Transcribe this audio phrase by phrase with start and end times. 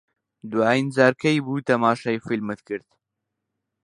[0.51, 2.87] دوایین جار کەی بوو تەماشای فیلمت کرد؟